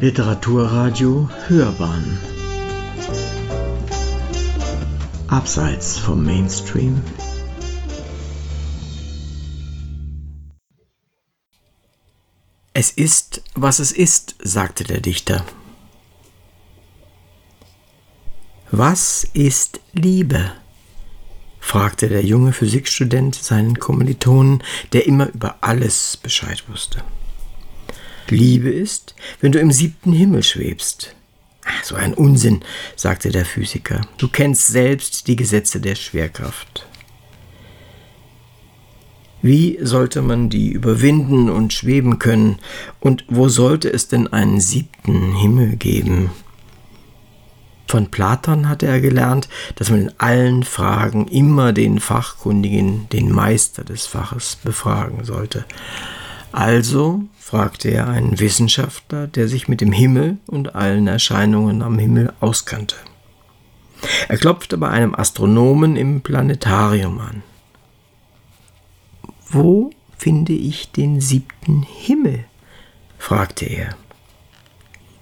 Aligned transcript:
Literaturradio 0.00 1.28
Hörbahn 1.46 2.18
Abseits 5.28 5.98
vom 5.98 6.24
Mainstream 6.24 7.02
Es 12.72 12.90
ist, 12.90 13.42
was 13.54 13.78
es 13.78 13.92
ist, 13.92 14.36
sagte 14.42 14.84
der 14.84 15.02
Dichter. 15.02 15.44
Was 18.70 19.24
ist 19.34 19.80
Liebe? 19.92 20.52
fragte 21.58 22.08
der 22.08 22.24
junge 22.24 22.54
Physikstudent 22.54 23.34
seinen 23.34 23.78
Kommilitonen, 23.78 24.62
der 24.94 25.06
immer 25.06 25.28
über 25.28 25.58
alles 25.60 26.16
Bescheid 26.16 26.66
wusste. 26.70 27.04
Liebe 28.30 28.70
ist, 28.70 29.14
wenn 29.40 29.52
du 29.52 29.60
im 29.60 29.72
siebten 29.72 30.12
Himmel 30.12 30.42
schwebst. 30.42 31.14
Ach, 31.64 31.84
so 31.84 31.94
ein 31.94 32.14
Unsinn, 32.14 32.60
sagte 32.96 33.30
der 33.30 33.44
Physiker. 33.44 34.00
Du 34.18 34.28
kennst 34.28 34.68
selbst 34.68 35.28
die 35.28 35.36
Gesetze 35.36 35.80
der 35.80 35.94
Schwerkraft. 35.94 36.86
Wie 39.42 39.78
sollte 39.80 40.20
man 40.20 40.50
die 40.50 40.70
überwinden 40.70 41.48
und 41.48 41.72
schweben 41.72 42.18
können? 42.18 42.58
Und 42.98 43.24
wo 43.28 43.48
sollte 43.48 43.90
es 43.90 44.08
denn 44.08 44.28
einen 44.28 44.60
siebten 44.60 45.36
Himmel 45.36 45.76
geben? 45.76 46.30
Von 47.86 48.10
Platon 48.10 48.68
hatte 48.68 48.86
er 48.86 49.00
gelernt, 49.00 49.48
dass 49.74 49.90
man 49.90 50.02
in 50.02 50.12
allen 50.18 50.62
Fragen 50.62 51.26
immer 51.26 51.72
den 51.72 51.98
Fachkundigen, 51.98 53.08
den 53.08 53.32
Meister 53.32 53.82
des 53.82 54.06
Faches 54.06 54.58
befragen 54.62 55.24
sollte. 55.24 55.64
Also 56.52 57.22
fragte 57.38 57.90
er 57.90 58.08
einen 58.08 58.40
Wissenschaftler, 58.40 59.26
der 59.26 59.48
sich 59.48 59.68
mit 59.68 59.80
dem 59.80 59.92
Himmel 59.92 60.38
und 60.46 60.74
allen 60.74 61.06
Erscheinungen 61.06 61.82
am 61.82 61.98
Himmel 61.98 62.32
auskannte. 62.40 62.96
Er 64.28 64.38
klopfte 64.38 64.78
bei 64.78 64.88
einem 64.88 65.14
Astronomen 65.14 65.96
im 65.96 66.22
Planetarium 66.22 67.20
an. 67.20 67.42
Wo 69.48 69.90
finde 70.16 70.52
ich 70.52 70.90
den 70.92 71.20
siebten 71.20 71.82
Himmel? 71.82 72.44
fragte 73.18 73.66
er. 73.66 73.96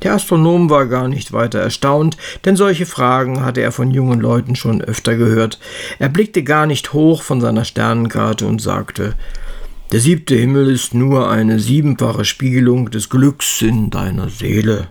Der 0.02 0.14
Astronom 0.14 0.70
war 0.70 0.86
gar 0.86 1.08
nicht 1.08 1.32
weiter 1.32 1.58
erstaunt, 1.58 2.16
denn 2.44 2.54
solche 2.54 2.86
Fragen 2.86 3.44
hatte 3.44 3.62
er 3.62 3.72
von 3.72 3.90
jungen 3.90 4.20
Leuten 4.20 4.54
schon 4.54 4.80
öfter 4.80 5.16
gehört. 5.16 5.58
Er 5.98 6.08
blickte 6.08 6.44
gar 6.44 6.66
nicht 6.66 6.92
hoch 6.92 7.22
von 7.22 7.40
seiner 7.40 7.64
Sternenkarte 7.64 8.46
und 8.46 8.62
sagte 8.62 9.14
der 9.92 10.00
siebte 10.00 10.34
Himmel 10.34 10.70
ist 10.70 10.94
nur 10.94 11.30
eine 11.30 11.60
siebenfache 11.60 12.24
Spiegelung 12.24 12.90
des 12.90 13.08
Glücks 13.08 13.62
in 13.62 13.90
deiner 13.90 14.28
Seele. 14.28 14.88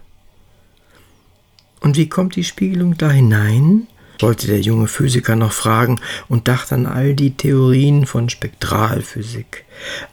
Und 1.81 1.98
wie 1.98 2.09
kommt 2.09 2.36
die 2.36 2.44
Spiegelung 2.44 2.98
da 2.98 3.12
hinein? 3.12 3.88
wollte 4.20 4.48
der 4.48 4.59
junge 4.62 4.88
Physiker 4.88 5.36
noch 5.36 5.52
fragen 5.52 6.00
und 6.28 6.48
dachte 6.48 6.75
an 6.75 6.86
all 6.86 7.14
die 7.14 7.38
Theorien 7.38 8.06
von 8.06 8.30
Spektralphysik. 8.30 9.66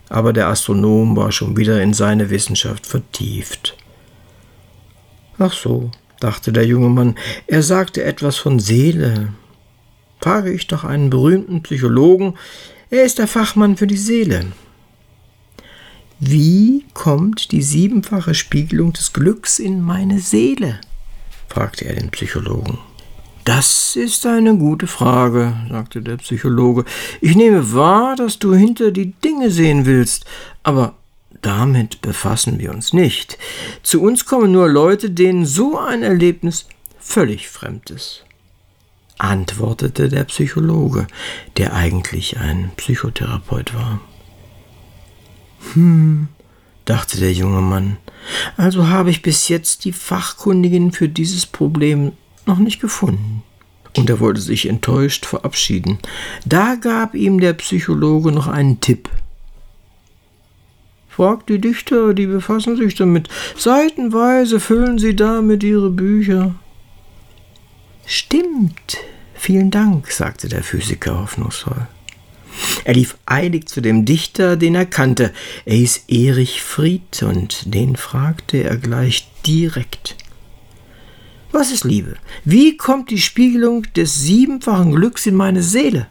Aber 0.09 0.33
der 0.33 0.49
Astronom 0.49 1.17
war 1.17 1.33
schon 1.33 1.57
wieder 1.57 1.83
in 1.83 1.95
seine 1.95 2.31
Wissenschaft 2.31 2.87
vertieft. 2.87 3.77
Ach 5.39 5.53
so, 5.53 5.91
dachte 6.21 6.53
der 6.53 6.67
junge 6.67 6.91
Mann, 6.91 7.17
er 7.47 7.63
sagte 7.63 8.05
etwas 8.05 8.37
von 8.37 8.61
Seele. 8.61 9.33
Frage 10.21 10.53
ich 10.53 10.67
doch 10.67 10.85
einen 10.85 11.11
berühmten 11.11 11.63
Psychologen, 11.63 12.35
er 12.91 13.05
ist 13.05 13.19
der 13.19 13.27
Fachmann 13.27 13.77
für 13.77 13.87
die 13.87 13.97
Seele. 13.97 14.53
Wie 16.27 16.87
kommt 16.95 17.53
die 17.53 17.61
siebenfache 17.61 18.33
Spiegelung 18.33 18.95
des 18.95 19.13
Glücks 19.13 19.59
in 19.59 19.83
meine 19.83 20.21
Seele? 20.21 20.81
fragte 21.49 21.85
er 21.85 21.97
den 21.97 22.11
Psychologen. 22.13 22.79
Das 23.45 23.95
ist 23.95 24.25
eine 24.25 24.57
gute 24.57 24.87
Frage, 24.87 25.53
sagte 25.69 26.01
der 26.01 26.17
Psychologe. 26.17 26.87
Ich 27.21 27.37
nehme 27.37 27.75
wahr, 27.75 28.17
dass 28.17 28.39
du 28.39 28.55
hinter 28.55 28.91
die 28.91 29.13
Dinge 29.13 29.51
sehen 29.51 29.85
willst, 29.85 30.25
aber 30.63 30.95
damit 31.43 32.01
befassen 32.01 32.59
wir 32.59 32.71
uns 32.71 32.95
nicht. 32.95 33.37
Zu 33.83 34.01
uns 34.01 34.25
kommen 34.25 34.51
nur 34.51 34.71
Leute, 34.71 35.11
denen 35.11 35.45
so 35.45 35.79
ein 35.79 36.03
Erlebnis 36.03 36.65
völlig 36.99 37.51
fremd 37.51 37.91
ist, 37.91 38.25
antwortete 39.19 40.09
der 40.09 40.25
Psychologe, 40.25 41.07
der 41.59 41.75
eigentlich 41.75 42.39
ein 42.39 42.71
Psychotherapeut 42.77 43.75
war. 43.75 44.01
Hm, 45.73 46.29
dachte 46.85 47.19
der 47.19 47.33
junge 47.33 47.63
Mann, 47.63 47.97
also 48.57 48.89
habe 48.89 49.11
ich 49.11 49.23
bis 49.23 49.49
jetzt 49.49 49.85
die 49.85 49.93
Fachkundigin 49.93 50.93
für 50.93 51.09
dieses 51.09 51.47
Problem 51.47 52.13
noch 52.47 52.59
nicht 52.59 52.81
gefunden. 52.81 53.43
Und 53.97 54.11
er 54.11 54.21
wollte 54.21 54.41
sich 54.41 54.69
enttäuscht 54.69 55.25
verabschieden. 55.25 55.99
Da 56.45 56.75
gab 56.75 57.15
ihm 57.15 57.41
der 57.41 57.53
Psychologe 57.53 58.33
noch 58.33 58.49
einen 58.49 58.81
Tipp. 58.81 59.09
Fragt 61.09 61.49
die 61.49 61.61
Dichter, 61.61 62.13
die 62.13 62.27
befassen 62.27 62.77
sich 62.77 62.97
damit. 62.97 63.29
Seitenweise 63.57 64.59
füllen 64.59 64.99
sie 64.99 65.15
damit 65.15 65.63
ihre 65.63 65.91
Bücher. 65.91 66.57
Stimmt. 68.05 68.99
Vielen 69.35 69.71
Dank, 69.71 70.11
sagte 70.11 70.49
der 70.49 70.65
Physiker 70.65 71.21
hoffnungsvoll. 71.21 71.87
Er 72.85 72.95
lief 72.95 73.17
eilig 73.27 73.67
zu 73.67 73.81
dem 73.81 74.05
Dichter, 74.05 74.57
den 74.57 74.75
er 74.75 74.87
kannte. 74.87 75.33
Er 75.65 75.77
hieß 75.77 76.05
Erich 76.09 76.63
Fried 76.63 77.23
und 77.23 77.75
den 77.75 77.97
fragte 77.97 78.63
er 78.63 78.77
gleich 78.77 79.29
direkt. 79.47 80.17
Was 81.51 81.71
ist 81.71 81.85
Liebe? 81.85 82.17
Wie 82.45 82.77
kommt 82.77 83.11
die 83.11 83.21
Spiegelung 83.21 83.87
des 83.95 84.21
siebenfachen 84.23 84.95
Glücks 84.95 85.25
in 85.25 85.35
meine 85.35 85.63
Seele? 85.63 86.09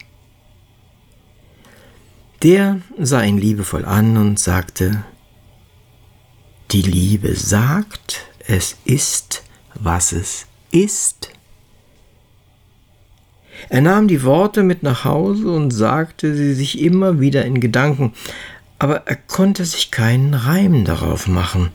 Der 2.41 2.81
sah 2.97 3.22
ihn 3.23 3.38
liebevoll 3.38 3.85
an 3.85 4.17
und 4.17 4.39
sagte, 4.39 5.03
die 6.72 6.81
Liebe 6.81 7.35
sagt, 7.35 8.25
es 8.47 8.78
ist, 8.83 9.44
was 9.75 10.12
es 10.12 10.47
ist. 10.72 11.32
Er 13.69 13.81
nahm 13.81 14.07
die 14.07 14.24
Worte 14.24 14.63
mit 14.63 14.84
nach 14.84 15.06
Hause 15.06 15.51
und 15.51 15.72
sagte 15.72 16.35
sie 16.35 16.53
sich 16.53 16.81
immer 16.81 17.19
wieder 17.19 17.46
in 17.46 17.59
Gedanken, 17.59 18.13
aber 18.79 19.07
er 19.07 19.16
konnte 19.16 19.66
sich 19.66 19.91
keinen 19.91 20.34
Reim 20.34 20.85
darauf 20.85 21.28
machen. 21.28 21.69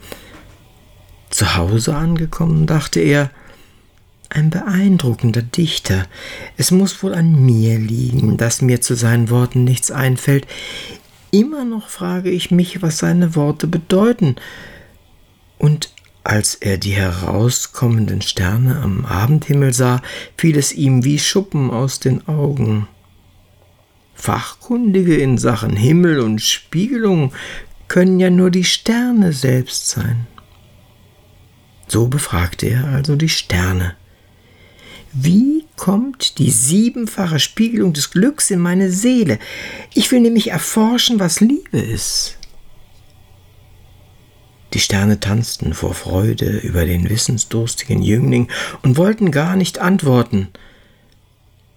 Zu 1.29 1.55
Hause 1.55 1.95
angekommen, 1.95 2.67
dachte 2.67 2.99
er, 2.99 3.31
ein 4.29 4.51
beeindruckender 4.51 5.41
Dichter. 5.41 6.05
Es 6.55 6.71
muss 6.71 7.01
wohl 7.01 7.15
an 7.15 7.45
mir 7.45 7.79
liegen, 7.79 8.37
dass 8.37 8.61
mir 8.61 8.79
zu 8.81 8.95
seinen 8.95 9.29
Worten 9.29 9.63
nichts 9.63 9.89
einfällt. 9.89 10.45
Immer 11.31 11.65
noch 11.65 11.89
frage 11.89 12.29
ich 12.29 12.51
mich, 12.51 12.81
was 12.81 12.99
seine 12.99 13.35
Worte 13.35 13.67
bedeuten. 13.67 14.35
Und 15.57 15.91
als 16.23 16.55
er 16.55 16.77
die 16.77 16.91
herauskommenden 16.91 18.21
Sterne 18.21 18.81
am 18.81 19.05
Abendhimmel 19.05 19.73
sah, 19.73 20.01
fiel 20.37 20.57
es 20.57 20.73
ihm 20.73 21.03
wie 21.03 21.19
Schuppen 21.19 21.71
aus 21.71 21.99
den 21.99 22.27
Augen. 22.27 22.87
Fachkundige 24.15 25.15
in 25.15 25.37
Sachen 25.37 25.75
Himmel 25.75 26.19
und 26.19 26.41
Spiegelung 26.41 27.31
können 27.87 28.19
ja 28.19 28.29
nur 28.29 28.51
die 28.51 28.65
Sterne 28.65 29.33
selbst 29.33 29.89
sein. 29.89 30.27
So 31.87 32.07
befragte 32.07 32.69
er 32.69 32.85
also 32.85 33.15
die 33.15 33.29
Sterne. 33.29 33.95
Wie 35.11 35.65
kommt 35.75 36.37
die 36.37 36.51
siebenfache 36.51 37.39
Spiegelung 37.39 37.93
des 37.93 38.11
Glücks 38.11 38.51
in 38.51 38.59
meine 38.59 38.91
Seele? 38.91 39.39
Ich 39.93 40.11
will 40.11 40.19
nämlich 40.19 40.51
erforschen, 40.51 41.19
was 41.19 41.39
Liebe 41.39 41.79
ist. 41.79 42.38
Die 44.73 44.79
Sterne 44.79 45.19
tanzten 45.19 45.73
vor 45.73 45.93
Freude 45.93 46.57
über 46.57 46.85
den 46.85 47.09
wissensdurstigen 47.09 48.01
Jüngling 48.01 48.49
und 48.83 48.97
wollten 48.97 49.31
gar 49.31 49.55
nicht 49.55 49.79
antworten. 49.79 50.49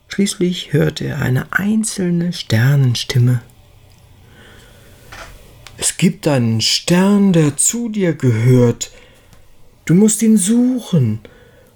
Schließlich 0.09 0.73
hörte 0.73 1.07
er 1.07 1.23
eine 1.23 1.53
einzelne 1.53 2.33
Sternenstimme. 2.33 3.41
Es 5.79 5.97
gibt 5.97 6.29
einen 6.29 6.61
Stern, 6.61 7.33
der 7.33 7.57
zu 7.57 7.89
dir 7.89 8.13
gehört. 8.13 8.91
Du 9.87 9.95
musst 9.95 10.23
ihn 10.23 10.37
suchen, 10.37 11.21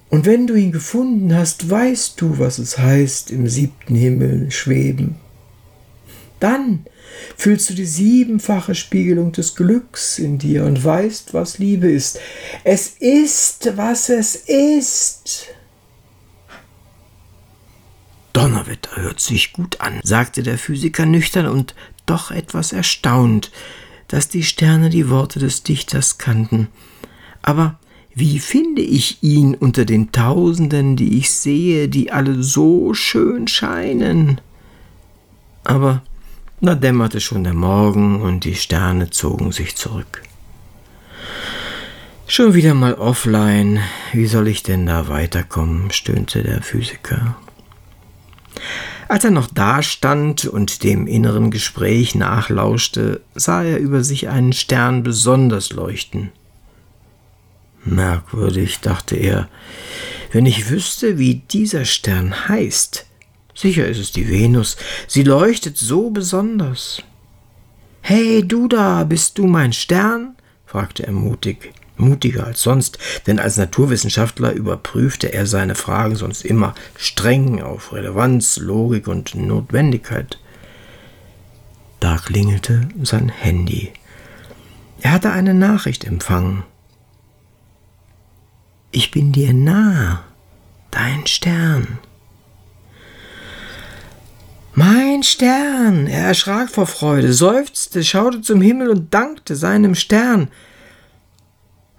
und 0.09 0.25
wenn 0.25 0.47
du 0.47 0.53
ihn 0.53 0.71
gefunden 0.71 1.35
hast, 1.35 1.69
weißt 1.69 2.21
du, 2.21 2.39
was 2.39 2.59
es 2.59 2.77
heißt, 2.77 3.31
im 3.31 3.47
siebten 3.49 3.95
Himmel 3.95 4.51
schweben. 4.51 5.15
Dann 6.39 6.85
fühlst 7.35 7.69
du 7.69 7.73
die 7.73 7.85
siebenfache 7.85 8.75
Spiegelung 8.75 9.31
des 9.31 9.55
Glücks 9.55 10.19
in 10.19 10.37
dir 10.37 10.65
und 10.65 10.83
weißt, 10.83 11.33
was 11.33 11.59
Liebe 11.59 11.89
ist. 11.91 12.19
Es 12.63 12.89
ist, 12.99 13.73
was 13.75 14.09
es 14.09 14.35
ist. 14.35 15.47
Donnerwetter 18.33 19.01
hört 19.01 19.19
sich 19.19 19.53
gut 19.53 19.81
an, 19.81 19.99
sagte 20.03 20.43
der 20.43 20.57
Physiker 20.57 21.05
nüchtern 21.05 21.47
und 21.47 21.73
doch 22.05 22.31
etwas 22.31 22.71
erstaunt, 22.71 23.51
dass 24.07 24.29
die 24.29 24.43
Sterne 24.43 24.89
die 24.89 25.09
Worte 25.09 25.39
des 25.39 25.63
Dichters 25.63 26.17
kannten. 26.17 26.67
Aber 27.41 27.79
Wie 28.19 28.39
finde 28.39 28.81
ich 28.81 29.21
ihn 29.21 29.53
unter 29.53 29.85
den 29.85 30.11
Tausenden, 30.11 30.95
die 30.95 31.19
ich 31.19 31.29
sehe, 31.29 31.87
die 31.87 32.11
alle 32.11 32.41
so 32.41 32.95
schön 32.95 33.47
scheinen? 33.47 34.41
Aber 35.63 36.01
da 36.61 36.75
dämmerte 36.75 37.21
schon 37.21 37.43
der 37.43 37.53
Morgen 37.53 38.21
und 38.21 38.43
die 38.43 38.55
Sterne 38.55 39.09
zogen 39.09 39.51
sich 39.51 39.75
zurück. 39.75 40.23
Schon 42.29 42.53
wieder 42.53 42.73
mal 42.73 42.95
offline. 42.95 43.79
Wie 44.11 44.27
soll 44.27 44.47
ich 44.47 44.63
denn 44.63 44.85
da 44.85 45.07
weiterkommen? 45.07 45.91
stöhnte 45.91 46.43
der 46.43 46.61
Physiker. 46.61 47.37
Als 49.07 49.23
er 49.23 49.31
noch 49.31 49.47
dastand 49.47 50.45
und 50.45 50.83
dem 50.83 51.07
inneren 51.07 51.51
Gespräch 51.51 52.15
nachlauschte, 52.15 53.21
sah 53.35 53.63
er 53.63 53.77
über 53.77 54.03
sich 54.03 54.27
einen 54.27 54.51
Stern 54.51 55.03
besonders 55.03 55.71
leuchten. 55.71 56.31
Merkwürdig, 57.85 58.81
dachte 58.81 59.15
er, 59.15 59.47
wenn 60.33 60.45
ich 60.45 60.69
wüsste, 60.69 61.17
wie 61.17 61.35
dieser 61.35 61.85
Stern 61.85 62.49
heißt. 62.49 63.05
Sicher 63.57 63.87
ist 63.87 63.97
es 63.97 64.11
die 64.11 64.29
Venus, 64.29 64.77
sie 65.07 65.23
leuchtet 65.23 65.79
so 65.79 66.11
besonders. 66.11 67.01
Hey, 68.01 68.47
du 68.47 68.67
da, 68.67 69.03
bist 69.03 69.39
du 69.39 69.47
mein 69.47 69.73
Stern? 69.73 70.35
fragte 70.67 71.07
er 71.07 71.11
mutig, 71.11 71.73
mutiger 71.95 72.45
als 72.45 72.61
sonst, 72.61 72.99
denn 73.25 73.39
als 73.39 73.57
Naturwissenschaftler 73.57 74.51
überprüfte 74.51 75.33
er 75.33 75.47
seine 75.47 75.73
Fragen 75.73 76.15
sonst 76.15 76.45
immer 76.45 76.75
streng 76.97 77.59
auf 77.63 77.93
Relevanz, 77.93 78.57
Logik 78.57 79.07
und 79.07 79.33
Notwendigkeit. 79.33 80.37
Da 81.99 82.17
klingelte 82.17 82.87
sein 83.01 83.29
Handy. 83.29 83.91
Er 85.01 85.13
hatte 85.13 85.31
eine 85.31 85.55
Nachricht 85.55 86.05
empfangen. 86.05 86.61
Ich 88.91 89.09
bin 89.09 89.31
dir 89.31 89.51
nah, 89.51 90.25
dein 90.91 91.25
Stern. 91.25 91.97
Mein 94.79 95.23
Stern! 95.23 96.05
Er 96.05 96.27
erschrak 96.27 96.69
vor 96.69 96.85
Freude, 96.85 97.33
seufzte, 97.33 98.03
schaute 98.03 98.41
zum 98.41 98.61
Himmel 98.61 98.89
und 98.89 99.11
dankte 99.11 99.55
seinem 99.55 99.95
Stern. 99.95 100.51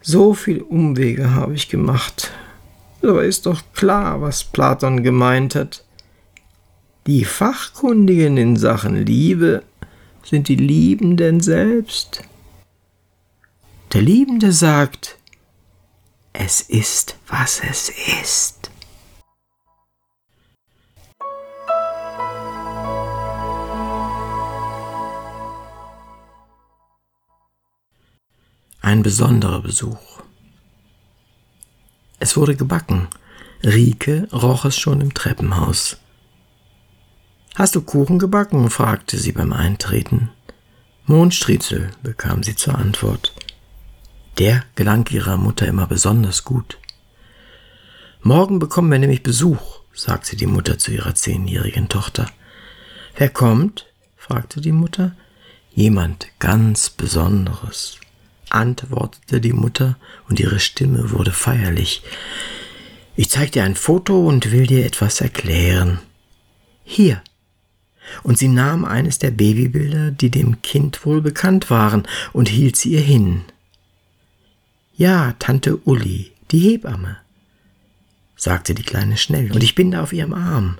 So 0.00 0.32
viel 0.32 0.60
Umwege 0.60 1.34
habe 1.34 1.54
ich 1.54 1.69
gemacht. 1.69 2.30
Aber 3.02 3.25
ist 3.25 3.46
doch 3.46 3.62
klar, 3.75 4.20
was 4.20 4.44
Platon 4.44 5.02
gemeint 5.02 5.56
hat. 5.56 5.84
Die 7.08 7.25
Fachkundigen 7.25 8.36
in 8.36 8.54
Sachen 8.54 9.04
Liebe 9.04 9.64
sind 10.22 10.46
die 10.46 10.54
Liebenden 10.54 11.40
selbst. 11.40 12.22
Der 13.92 14.02
Liebende 14.02 14.52
sagt, 14.52 15.19
es 16.32 16.60
ist, 16.60 17.16
was 17.26 17.60
es 17.69 17.92
ist. 18.22 18.68
Ein 28.88 29.02
besonderer 29.02 29.61
Besuch. 29.61 30.23
Es 32.20 32.38
wurde 32.38 32.56
gebacken. 32.56 33.08
Rike 33.62 34.26
roch 34.32 34.64
es 34.64 34.79
schon 34.79 35.02
im 35.02 35.12
Treppenhaus. 35.12 35.99
Hast 37.55 37.75
du 37.75 37.82
Kuchen 37.82 38.19
gebacken? 38.19 38.70
fragte 38.70 39.19
sie 39.19 39.32
beim 39.32 39.52
Eintreten. 39.52 40.31
Mondstriezel, 41.05 41.90
bekam 42.02 42.43
sie 42.43 42.56
zur 42.56 42.79
Antwort. 42.79 43.35
Der 44.38 44.64
gelang 44.75 45.06
ihrer 45.11 45.37
Mutter 45.37 45.67
immer 45.67 45.87
besonders 45.87 46.44
gut. 46.44 46.79
Morgen 48.23 48.58
bekommen 48.58 48.91
wir 48.91 48.99
nämlich 48.99 49.23
Besuch, 49.23 49.82
sagte 49.93 50.34
die 50.34 50.46
Mutter 50.46 50.79
zu 50.79 50.93
ihrer 50.93 51.14
zehnjährigen 51.14 51.91
Tochter. 51.91 52.25
Wer 53.17 53.29
kommt? 53.29 53.84
fragte 54.17 54.62
die 54.62 54.73
Mutter. 54.73 55.14
Jemand 55.75 56.29
ganz 56.38 56.88
Besonderes, 56.88 57.99
antwortete 58.50 59.40
die 59.40 59.52
Mutter, 59.52 59.96
und 60.28 60.40
ihre 60.40 60.60
Stimme 60.60 61.10
wurde 61.10 61.32
feierlich. 61.32 62.02
Ich 63.16 63.30
zeig 63.30 63.52
dir 63.52 63.64
ein 63.64 63.74
Foto 63.74 64.26
und 64.26 64.52
will 64.52 64.66
dir 64.66 64.86
etwas 64.86 65.20
erklären. 65.20 65.98
Hier. 66.84 67.22
Und 68.22 68.38
sie 68.38 68.48
nahm 68.48 68.84
eines 68.84 69.18
der 69.18 69.30
Babybilder, 69.30 70.10
die 70.10 70.30
dem 70.30 70.62
Kind 70.62 71.04
wohl 71.04 71.20
bekannt 71.20 71.70
waren, 71.70 72.06
und 72.32 72.48
hielt 72.48 72.76
sie 72.76 72.90
ihr 72.90 73.00
hin. 73.00 73.42
Ja, 74.96 75.34
Tante 75.38 75.76
Uli, 75.84 76.32
die 76.50 76.60
Hebamme, 76.60 77.18
sagte 78.36 78.74
die 78.74 78.82
Kleine 78.82 79.16
schnell, 79.16 79.52
und 79.52 79.62
ich 79.62 79.74
bin 79.74 79.90
da 79.90 80.02
auf 80.02 80.12
ihrem 80.12 80.34
Arm. 80.34 80.78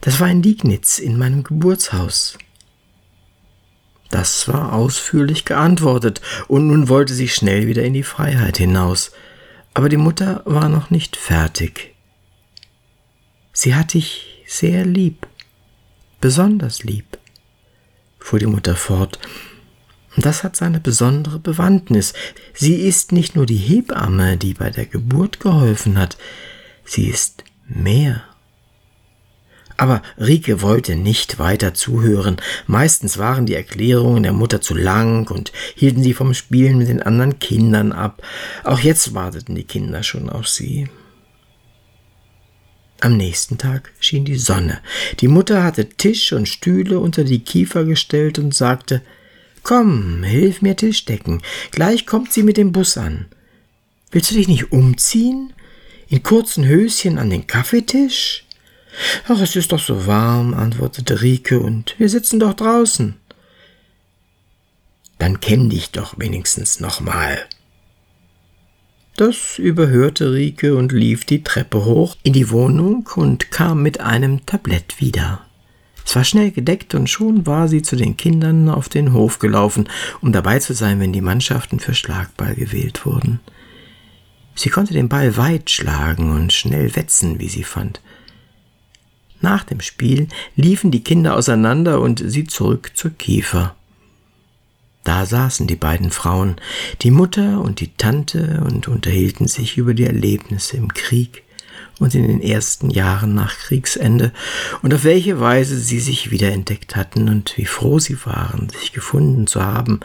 Das 0.00 0.20
war 0.20 0.28
in 0.28 0.42
Liegnitz, 0.42 0.98
in 0.98 1.18
meinem 1.18 1.42
Geburtshaus. 1.42 2.38
Das 4.12 4.46
war 4.46 4.74
ausführlich 4.74 5.46
geantwortet, 5.46 6.20
und 6.46 6.66
nun 6.66 6.90
wollte 6.90 7.14
sie 7.14 7.28
schnell 7.28 7.66
wieder 7.66 7.82
in 7.82 7.94
die 7.94 8.02
Freiheit 8.02 8.58
hinaus. 8.58 9.10
Aber 9.72 9.88
die 9.88 9.96
Mutter 9.96 10.42
war 10.44 10.68
noch 10.68 10.90
nicht 10.90 11.16
fertig. 11.16 11.94
Sie 13.54 13.74
hat 13.74 13.94
dich 13.94 14.44
sehr 14.46 14.84
lieb, 14.84 15.26
besonders 16.20 16.84
lieb, 16.84 17.06
fuhr 18.18 18.38
die 18.38 18.46
Mutter 18.46 18.76
fort, 18.76 19.18
das 20.18 20.44
hat 20.44 20.56
seine 20.56 20.78
besondere 20.78 21.38
Bewandtnis. 21.38 22.12
Sie 22.52 22.74
ist 22.74 23.12
nicht 23.12 23.34
nur 23.34 23.46
die 23.46 23.56
Hebamme, 23.56 24.36
die 24.36 24.52
bei 24.52 24.68
der 24.68 24.84
Geburt 24.84 25.40
geholfen 25.40 25.96
hat, 25.96 26.18
sie 26.84 27.06
ist 27.08 27.44
mehr. 27.66 28.22
Aber 29.76 30.02
Rike 30.18 30.62
wollte 30.62 30.96
nicht 30.96 31.38
weiter 31.38 31.74
zuhören. 31.74 32.36
Meistens 32.66 33.18
waren 33.18 33.46
die 33.46 33.54
Erklärungen 33.54 34.22
der 34.22 34.32
Mutter 34.32 34.60
zu 34.60 34.74
lang 34.74 35.30
und 35.30 35.52
hielten 35.74 36.02
sie 36.02 36.14
vom 36.14 36.34
Spielen 36.34 36.78
mit 36.78 36.88
den 36.88 37.02
anderen 37.02 37.38
Kindern 37.38 37.92
ab. 37.92 38.22
Auch 38.64 38.80
jetzt 38.80 39.14
warteten 39.14 39.54
die 39.54 39.64
Kinder 39.64 40.02
schon 40.02 40.28
auf 40.28 40.48
sie. 40.48 40.88
Am 43.00 43.16
nächsten 43.16 43.58
Tag 43.58 43.90
schien 43.98 44.24
die 44.24 44.36
Sonne. 44.36 44.78
Die 45.18 45.26
Mutter 45.26 45.64
hatte 45.64 45.88
Tisch 45.88 46.32
und 46.32 46.48
Stühle 46.48 47.00
unter 47.00 47.24
die 47.24 47.40
Kiefer 47.40 47.84
gestellt 47.84 48.38
und 48.38 48.54
sagte 48.54 49.02
Komm, 49.64 50.22
hilf 50.22 50.62
mir 50.62 50.76
Tisch 50.76 51.04
decken. 51.04 51.42
Gleich 51.72 52.06
kommt 52.06 52.32
sie 52.32 52.42
mit 52.42 52.56
dem 52.56 52.72
Bus 52.72 52.96
an. 52.96 53.26
Willst 54.12 54.30
du 54.30 54.34
dich 54.34 54.46
nicht 54.46 54.70
umziehen? 54.70 55.52
In 56.08 56.22
kurzen 56.22 56.66
Höschen 56.66 57.18
an 57.18 57.30
den 57.30 57.46
Kaffeetisch? 57.46 58.41
Ach, 59.28 59.40
es 59.40 59.56
ist 59.56 59.72
doch 59.72 59.80
so 59.80 60.06
warm, 60.06 60.54
antwortete 60.54 61.22
Rike, 61.22 61.60
und 61.60 61.94
wir 61.98 62.08
sitzen 62.08 62.40
doch 62.40 62.54
draußen. 62.54 63.14
Dann 65.18 65.40
kenn 65.40 65.70
dich 65.70 65.90
doch 65.90 66.18
wenigstens 66.18 66.80
noch 66.80 67.00
mal. 67.00 67.38
Das 69.16 69.58
überhörte 69.58 70.32
Rike 70.32 70.74
und 70.74 70.90
lief 70.90 71.24
die 71.24 71.44
Treppe 71.44 71.84
hoch 71.84 72.16
in 72.22 72.32
die 72.32 72.50
Wohnung 72.50 73.08
und 73.14 73.50
kam 73.50 73.82
mit 73.82 74.00
einem 74.00 74.46
Tablett 74.46 75.00
wieder. 75.00 75.44
Es 76.04 76.16
war 76.16 76.24
schnell 76.24 76.50
gedeckt 76.50 76.94
und 76.94 77.08
schon 77.08 77.46
war 77.46 77.68
sie 77.68 77.82
zu 77.82 77.94
den 77.94 78.16
Kindern 78.16 78.68
auf 78.68 78.88
den 78.88 79.12
Hof 79.12 79.38
gelaufen, 79.38 79.88
um 80.20 80.32
dabei 80.32 80.58
zu 80.58 80.74
sein, 80.74 80.98
wenn 80.98 81.12
die 81.12 81.20
Mannschaften 81.20 81.78
für 81.78 81.94
Schlagball 81.94 82.54
gewählt 82.54 83.06
wurden. 83.06 83.40
Sie 84.54 84.70
konnte 84.70 84.92
den 84.92 85.08
Ball 85.08 85.36
weit 85.36 85.70
schlagen 85.70 86.32
und 86.32 86.52
schnell 86.52 86.94
wetzen, 86.96 87.38
wie 87.38 87.48
sie 87.48 87.64
fand. 87.64 88.00
Nach 89.42 89.64
dem 89.64 89.80
Spiel 89.80 90.28
liefen 90.56 90.90
die 90.90 91.04
Kinder 91.04 91.36
auseinander 91.36 92.00
und 92.00 92.22
sie 92.24 92.44
zurück 92.44 92.92
zur 92.94 93.10
Kiefer. 93.10 93.74
Da 95.04 95.26
saßen 95.26 95.66
die 95.66 95.76
beiden 95.76 96.12
Frauen, 96.12 96.56
die 97.02 97.10
Mutter 97.10 97.60
und 97.60 97.80
die 97.80 97.92
Tante, 97.96 98.62
und 98.64 98.86
unterhielten 98.86 99.48
sich 99.48 99.76
über 99.76 99.94
die 99.94 100.06
Erlebnisse 100.06 100.76
im 100.76 100.94
Krieg 100.94 101.42
und 101.98 102.14
in 102.14 102.26
den 102.26 102.40
ersten 102.40 102.88
Jahren 102.90 103.34
nach 103.34 103.56
Kriegsende 103.58 104.32
und 104.82 104.94
auf 104.94 105.02
welche 105.02 105.40
Weise 105.40 105.78
sie 105.78 105.98
sich 105.98 106.30
wiederentdeckt 106.30 106.94
hatten 106.94 107.28
und 107.28 107.58
wie 107.58 107.66
froh 107.66 107.98
sie 107.98 108.24
waren, 108.24 108.68
sich 108.68 108.92
gefunden 108.92 109.48
zu 109.48 109.64
haben, 109.64 110.00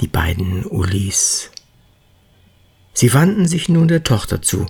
die 0.00 0.08
beiden 0.08 0.64
Ulis. 0.64 1.50
Sie 2.94 3.12
wandten 3.12 3.46
sich 3.48 3.68
nun 3.68 3.88
der 3.88 4.04
Tochter 4.04 4.42
zu. 4.42 4.66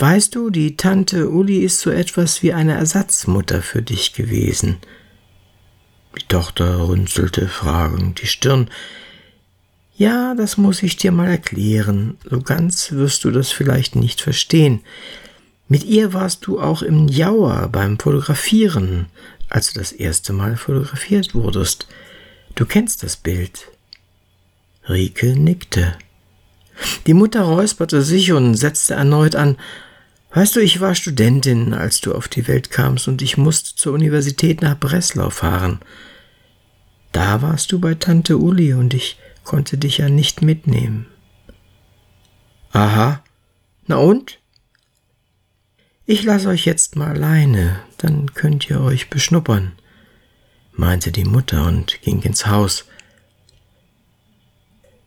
Weißt 0.00 0.34
du, 0.36 0.50
die 0.50 0.76
Tante 0.76 1.28
Uli 1.28 1.58
ist 1.58 1.80
so 1.80 1.90
etwas 1.90 2.42
wie 2.44 2.52
eine 2.52 2.74
Ersatzmutter 2.74 3.62
für 3.62 3.82
dich 3.82 4.12
gewesen. 4.12 4.76
Die 6.16 6.26
Tochter 6.28 6.76
runzelte 6.76 7.48
fragend 7.48 8.22
die 8.22 8.28
Stirn. 8.28 8.70
Ja, 9.96 10.36
das 10.36 10.56
muss 10.56 10.84
ich 10.84 10.96
dir 10.96 11.10
mal 11.10 11.28
erklären. 11.28 12.16
So 12.30 12.40
ganz 12.40 12.92
wirst 12.92 13.24
du 13.24 13.32
das 13.32 13.50
vielleicht 13.50 13.96
nicht 13.96 14.20
verstehen. 14.20 14.82
Mit 15.66 15.82
ihr 15.82 16.12
warst 16.12 16.46
du 16.46 16.60
auch 16.60 16.82
im 16.82 17.08
Jauer 17.08 17.68
beim 17.68 17.98
Fotografieren, 17.98 19.06
als 19.48 19.72
du 19.72 19.80
das 19.80 19.90
erste 19.90 20.32
Mal 20.32 20.56
fotografiert 20.56 21.34
wurdest. 21.34 21.88
Du 22.54 22.64
kennst 22.66 23.02
das 23.02 23.16
Bild. 23.16 23.68
Rike 24.88 25.34
nickte. 25.34 25.94
Die 27.08 27.14
Mutter 27.14 27.42
räusperte 27.42 28.02
sich 28.02 28.32
und 28.32 28.54
setzte 28.54 28.94
erneut 28.94 29.34
an. 29.34 29.56
Weißt 30.30 30.56
du, 30.56 30.60
ich 30.60 30.80
war 30.80 30.94
Studentin, 30.94 31.72
als 31.72 32.00
du 32.00 32.14
auf 32.14 32.28
die 32.28 32.46
Welt 32.48 32.70
kamst, 32.70 33.08
und 33.08 33.22
ich 33.22 33.36
musste 33.36 33.74
zur 33.76 33.94
Universität 33.94 34.60
nach 34.60 34.78
Breslau 34.78 35.30
fahren. 35.30 35.80
Da 37.12 37.40
warst 37.40 37.72
du 37.72 37.78
bei 37.78 37.94
Tante 37.94 38.36
Uli 38.36 38.74
und 38.74 38.92
ich 38.92 39.18
konnte 39.44 39.78
dich 39.78 39.98
ja 39.98 40.08
nicht 40.08 40.42
mitnehmen. 40.42 41.06
Aha. 42.72 43.22
Na 43.86 43.96
und? 43.96 44.38
Ich 46.04 46.22
lasse 46.22 46.48
euch 46.48 46.64
jetzt 46.66 46.96
mal 46.96 47.08
alleine, 47.08 47.80
dann 47.96 48.34
könnt 48.34 48.68
ihr 48.68 48.80
euch 48.80 49.10
beschnuppern, 49.10 49.72
meinte 50.72 51.12
die 51.12 51.24
Mutter 51.24 51.66
und 51.66 52.00
ging 52.02 52.22
ins 52.22 52.46
Haus. 52.46 52.84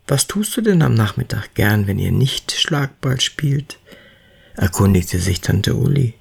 Was 0.07 0.27
tust 0.27 0.57
du 0.57 0.61
denn 0.61 0.81
am 0.81 0.93
Nachmittag 0.93 1.53
gern, 1.53 1.87
wenn 1.87 1.99
ihr 1.99 2.11
nicht 2.11 2.51
Schlagball 2.51 3.21
spielt? 3.21 3.79
Erkundigte 4.61 5.19
sich 5.19 5.41
Tante 5.41 5.75
Uli. 5.75 6.13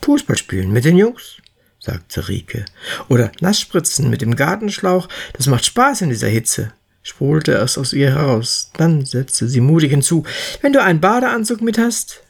Fußball 0.00 0.38
spielen 0.38 0.72
mit 0.72 0.84
den 0.84 0.96
Jungs, 0.96 1.38
sagte 1.80 2.28
Rike. 2.28 2.64
Oder 3.08 3.32
Nassspritzen 3.40 4.08
mit 4.08 4.22
dem 4.22 4.36
Gartenschlauch, 4.36 5.08
das 5.32 5.48
macht 5.48 5.64
Spaß 5.64 6.02
in 6.02 6.10
dieser 6.10 6.28
Hitze, 6.28 6.72
sprudelte 7.02 7.54
es 7.54 7.76
aus 7.76 7.92
ihr 7.92 8.10
heraus. 8.10 8.70
Dann 8.74 9.04
setzte 9.04 9.48
sie 9.48 9.60
mutig 9.60 9.90
hinzu, 9.90 10.22
wenn 10.62 10.72
du 10.72 10.80
einen 10.80 11.00
Badeanzug 11.00 11.60
mit 11.62 11.78
hast, 11.78 12.22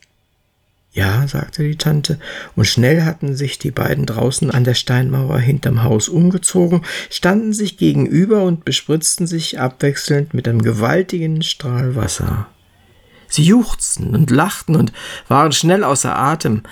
ja, 0.92 1.28
sagte 1.28 1.62
die 1.62 1.76
Tante, 1.76 2.18
und 2.54 2.64
schnell 2.64 3.02
hatten 3.02 3.36
sich 3.36 3.58
die 3.58 3.70
beiden 3.70 4.06
draußen 4.06 4.50
an 4.50 4.64
der 4.64 4.72
Steinmauer 4.72 5.38
hinterm 5.38 5.82
Haus 5.82 6.08
umgezogen, 6.08 6.86
standen 7.10 7.52
sich 7.52 7.76
gegenüber 7.76 8.44
und 8.44 8.64
bespritzten 8.64 9.26
sich 9.26 9.60
abwechselnd 9.60 10.32
mit 10.32 10.48
einem 10.48 10.62
gewaltigen 10.62 11.42
Strahl 11.42 11.96
Wasser. 11.96 12.48
Sie 13.28 13.42
juchzten 13.42 14.14
und 14.14 14.30
lachten 14.30 14.76
und 14.76 14.92
waren 15.28 15.52
schnell 15.52 15.84
außer 15.84 16.16
Atem. 16.16 16.62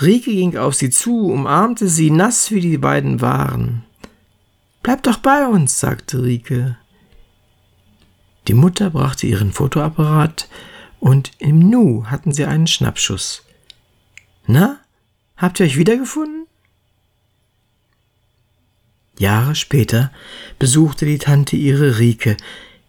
Rike 0.00 0.30
ging 0.30 0.56
auf 0.56 0.74
sie 0.74 0.90
zu, 0.90 1.30
umarmte 1.30 1.88
sie, 1.88 2.10
nass 2.10 2.50
wie 2.50 2.60
die 2.60 2.78
beiden 2.78 3.20
waren. 3.20 3.84
Bleib 4.82 5.02
doch 5.02 5.18
bei 5.18 5.46
uns, 5.46 5.80
sagte 5.80 6.22
Rike. 6.22 6.76
Die 8.46 8.54
Mutter 8.54 8.90
brachte 8.90 9.26
ihren 9.26 9.52
Fotoapparat, 9.52 10.48
und 11.00 11.32
im 11.38 11.58
Nu 11.58 12.06
hatten 12.06 12.32
sie 12.32 12.44
einen 12.44 12.66
Schnappschuss. 12.66 13.44
Na, 14.46 14.78
habt 15.36 15.60
ihr 15.60 15.66
euch 15.66 15.76
wiedergefunden? 15.76 16.46
Jahre 19.18 19.54
später 19.54 20.12
besuchte 20.58 21.04
die 21.04 21.18
Tante 21.18 21.56
ihre 21.56 21.98
Rike, 21.98 22.36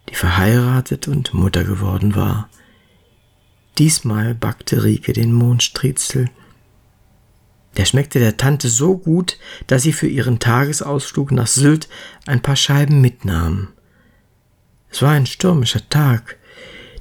die 0.08 0.14
verheiratet 0.14 1.08
und 1.08 1.34
Mutter 1.34 1.64
geworden 1.64 2.14
war. 2.14 2.48
Diesmal 3.80 4.34
backte 4.34 4.84
Rike 4.84 5.14
den 5.14 5.32
Mondstriezel. 5.32 6.28
Der 7.78 7.86
schmeckte 7.86 8.18
der 8.18 8.36
Tante 8.36 8.68
so 8.68 8.98
gut, 8.98 9.38
dass 9.68 9.84
sie 9.84 9.94
für 9.94 10.06
ihren 10.06 10.38
Tagesausflug 10.38 11.32
nach 11.32 11.46
Sylt 11.46 11.88
ein 12.26 12.42
paar 12.42 12.56
Scheiben 12.56 13.00
mitnahm. 13.00 13.68
Es 14.90 15.00
war 15.00 15.12
ein 15.12 15.24
stürmischer 15.24 15.88
Tag. 15.88 16.36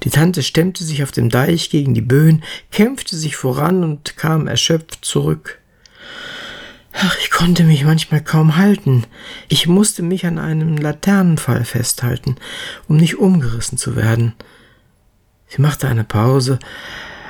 Die 0.03 0.09
Tante 0.09 0.41
stemmte 0.41 0.85
sich 0.85 1.03
auf 1.03 1.11
dem 1.11 1.27
Deich 1.27 1.69
gegen 1.69 1.93
die 1.93 1.99
Böen, 1.99 2.45
kämpfte 2.71 3.17
sich 3.17 3.35
voran 3.35 3.83
und 3.83 4.15
kam 4.15 4.47
erschöpft 4.47 4.99
zurück. 5.03 5.59
Ach, 6.93 7.17
ich 7.21 7.29
konnte 7.29 7.65
mich 7.65 7.83
manchmal 7.83 8.23
kaum 8.23 8.55
halten. 8.55 9.03
Ich 9.49 9.67
musste 9.67 10.01
mich 10.01 10.25
an 10.25 10.39
einem 10.39 10.77
Laternenfall 10.77 11.65
festhalten, 11.65 12.37
um 12.87 12.95
nicht 12.95 13.17
umgerissen 13.17 13.77
zu 13.77 13.97
werden. 13.97 14.33
Sie 15.49 15.61
machte 15.61 15.87
eine 15.87 16.03
Pause, 16.03 16.59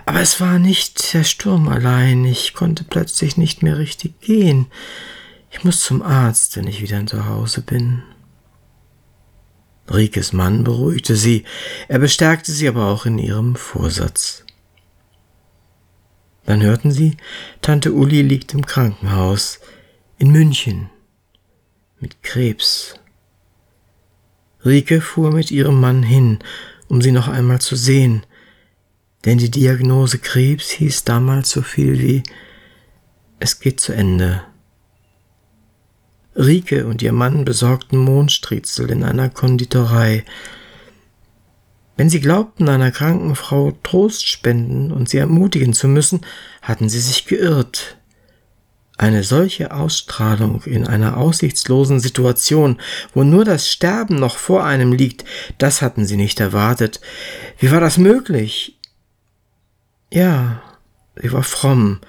aber 0.06 0.22
es 0.22 0.42
war 0.42 0.60
nicht 0.60 1.14
der 1.14 1.24
Sturm 1.24 1.68
allein. 1.70 2.26
Ich 2.26 2.54
konnte 2.54 2.84
plötzlich 2.84 3.38
nicht 3.38 3.64
mehr 3.64 3.78
richtig 3.78 4.20
gehen. 4.22 4.68
Ich 5.52 5.64
muss 5.64 5.82
zum 5.82 6.02
Arzt, 6.02 6.56
wenn 6.58 6.68
ich 6.68 6.82
wieder 6.82 7.06
zu 7.06 7.26
Hause 7.26 7.62
bin. 7.62 8.04
Rikes 9.90 10.34
Mann 10.34 10.64
beruhigte 10.64 11.16
sie, 11.16 11.46
er 11.88 12.00
bestärkte 12.00 12.52
sie 12.52 12.68
aber 12.68 12.88
auch 12.88 13.06
in 13.06 13.18
ihrem 13.18 13.56
Vorsatz. 13.56 14.46
Dann 16.46 16.62
hörten 16.62 16.92
sie, 16.92 17.18
Tante 17.62 17.94
Uli 17.94 18.22
liegt 18.22 18.54
im 18.54 18.66
Krankenhaus 18.66 19.60
in 20.18 20.32
München 20.32 20.90
mit 22.00 22.24
Krebs. 22.24 22.96
Rike 24.66 25.02
fuhr 25.02 25.32
mit 25.32 25.52
ihrem 25.52 25.80
Mann 25.80 26.04
hin, 26.04 26.40
um 26.90 27.02
sie 27.02 27.12
noch 27.12 27.28
einmal 27.28 27.62
zu 27.62 27.76
sehen, 27.76 28.26
denn 29.26 29.38
die 29.38 29.52
Diagnose 29.52 30.18
Krebs 30.20 30.70
hieß 30.72 31.06
damals 31.06 31.52
so 31.52 31.62
viel 31.62 32.00
wie 32.00 32.24
es 33.40 33.60
geht 33.60 33.80
zu 33.80 33.94
Ende. 33.94 34.44
Rike 36.36 36.86
und 36.86 37.02
ihr 37.02 37.14
Mann 37.14 37.46
besorgten 37.46 37.98
Mondstriezel 37.98 38.90
in 38.92 39.04
einer 39.04 39.30
Konditorei. 39.30 40.26
Wenn 41.98 42.10
sie 42.10 42.22
glaubten, 42.22 42.70
einer 42.70 42.92
kranken 42.92 43.36
Frau 43.36 43.72
Trost 43.84 44.28
spenden 44.28 44.92
und 44.92 45.10
sie 45.10 45.18
ermutigen 45.18 45.74
zu 45.74 45.88
müssen, 45.88 46.22
hatten 46.62 46.90
sie 46.90 47.00
sich 47.00 47.26
geirrt. 47.26 47.99
Eine 49.00 49.24
solche 49.24 49.72
Ausstrahlung 49.72 50.62
in 50.64 50.86
einer 50.86 51.16
aussichtslosen 51.16 52.02
Situation, 52.02 52.82
wo 53.14 53.24
nur 53.24 53.46
das 53.46 53.72
Sterben 53.72 54.20
noch 54.20 54.36
vor 54.36 54.66
einem 54.66 54.92
liegt, 54.92 55.24
das 55.58 55.82
hatten 55.82 56.06
sie 56.06 56.18
nicht 56.18 56.42
erwartet. 56.42 57.00
Wie 57.60 57.72
war 57.72 57.80
das 57.80 57.98
möglich? 57.98 58.78
Ja, 60.12 60.62
sie 61.16 61.32
war 61.32 61.44
fromm. 61.44 62.02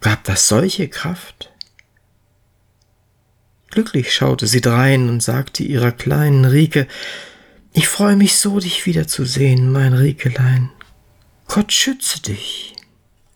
Gab 0.00 0.24
das 0.24 0.48
solche 0.48 0.88
Kraft? 0.88 1.52
Glücklich 3.68 4.14
schaute 4.14 4.46
sie 4.46 4.62
drein 4.62 5.10
und 5.10 5.22
sagte 5.22 5.62
ihrer 5.62 5.92
kleinen 5.92 6.46
Rike, 6.46 6.88
ich 7.74 7.86
freue 7.88 8.16
mich 8.16 8.38
so, 8.38 8.60
dich 8.60 8.86
wiederzusehen, 8.86 9.70
mein 9.70 9.92
Rikelein. 9.92 10.70
Gott 11.48 11.70
schütze 11.70 12.22
dich. 12.22 12.76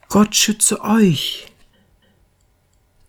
Gott 0.09 0.35
schütze 0.35 0.81
euch. 0.81 1.53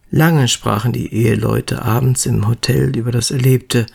Lange 0.10 0.48
sprachen 0.48 0.94
die 0.94 1.14
Eheleute 1.14 1.82
abends 1.82 2.26
im 2.26 2.48
Hotel 2.48 2.96
über 2.96 3.12
das 3.12 3.32
Erlebte. 3.32 3.86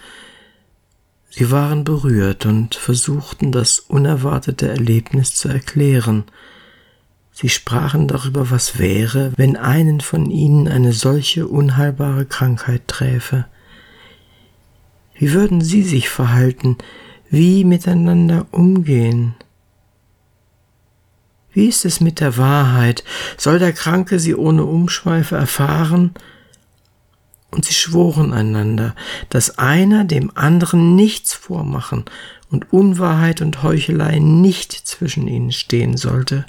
Sie 1.30 1.50
waren 1.50 1.84
berührt 1.84 2.44
und 2.44 2.74
versuchten 2.74 3.50
das 3.50 3.78
unerwartete 3.78 4.68
Erlebnis 4.68 5.34
zu 5.34 5.48
erklären. 5.48 6.24
Sie 7.32 7.48
sprachen 7.48 8.08
darüber, 8.08 8.50
was 8.50 8.78
wäre, 8.78 9.32
wenn 9.36 9.56
einen 9.56 10.02
von 10.02 10.30
ihnen 10.30 10.68
eine 10.68 10.92
solche 10.92 11.48
unheilbare 11.48 12.26
Krankheit 12.26 12.86
träfe. 12.88 13.46
Wie 15.14 15.32
würden 15.32 15.62
sie 15.62 15.82
sich 15.82 16.10
verhalten, 16.10 16.76
wie 17.30 17.64
miteinander 17.64 18.46
umgehen? 18.50 19.34
Wie 21.52 21.66
ist 21.66 21.84
es 21.84 22.00
mit 22.00 22.20
der 22.20 22.36
Wahrheit? 22.36 23.04
Soll 23.36 23.58
der 23.58 23.72
Kranke 23.72 24.18
sie 24.18 24.34
ohne 24.34 24.64
Umschweife 24.64 25.36
erfahren? 25.36 26.14
Und 27.50 27.66
sie 27.66 27.74
schworen 27.74 28.32
einander, 28.32 28.94
dass 29.28 29.58
einer 29.58 30.04
dem 30.04 30.32
anderen 30.34 30.96
nichts 30.96 31.34
vormachen 31.34 32.06
und 32.50 32.72
Unwahrheit 32.72 33.42
und 33.42 33.62
Heuchelei 33.62 34.18
nicht 34.18 34.72
zwischen 34.72 35.28
ihnen 35.28 35.52
stehen 35.52 35.98
sollte. 35.98 36.46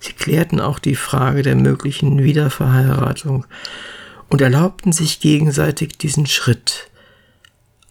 Sie 0.00 0.14
klärten 0.14 0.60
auch 0.60 0.78
die 0.78 0.96
Frage 0.96 1.42
der 1.42 1.56
möglichen 1.56 2.22
Wiederverheiratung 2.22 3.46
und 4.30 4.40
erlaubten 4.40 4.92
sich 4.92 5.20
gegenseitig 5.20 5.98
diesen 5.98 6.26
Schritt, 6.26 6.90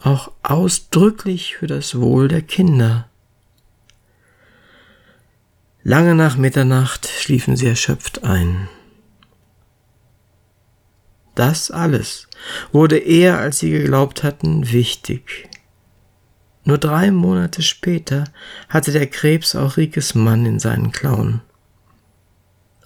auch 0.02 0.32
ausdrücklich 0.42 1.58
für 1.58 1.68
das 1.68 2.00
Wohl 2.00 2.28
der 2.28 2.42
Kinder. 2.42 3.08
Lange 5.84 6.14
nach 6.14 6.38
Mitternacht 6.38 7.08
schliefen 7.08 7.56
sie 7.56 7.68
erschöpft 7.68 8.24
ein. 8.24 8.70
Das 11.34 11.72
alles 11.72 12.28
wurde 12.72 12.98
eher, 12.98 13.40
als 13.40 13.60
sie 13.60 13.72
geglaubt 13.72 14.24
hatten, 14.24 14.72
wichtig. 14.72 15.50
Nur 16.66 16.78
drei 16.78 17.10
Monate 17.10 17.64
später 17.64 18.26
hatte 18.70 18.92
der 18.92 19.08
Krebs 19.08 19.56
auch 19.56 19.78
Rikes 19.78 20.14
Mann 20.14 20.46
in 20.46 20.60
seinen 20.60 20.92
Klauen. 20.92 21.42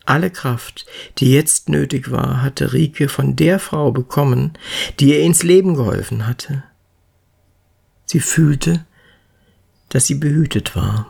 Alle 0.06 0.30
Kraft, 0.30 0.86
die 1.18 1.34
jetzt 1.34 1.68
nötig 1.68 2.12
war, 2.12 2.42
hatte 2.44 2.74
Rike 2.74 3.10
von 3.10 3.36
der 3.36 3.60
Frau 3.60 3.92
bekommen, 3.92 4.54
die 5.00 5.10
ihr 5.10 5.22
ins 5.22 5.44
Leben 5.44 5.74
geholfen 5.74 6.28
hatte. 6.28 6.64
Sie 8.06 8.20
fühlte, 8.20 8.86
dass 9.90 10.06
sie 10.06 10.16
behütet 10.16 10.76
war. 10.76 11.10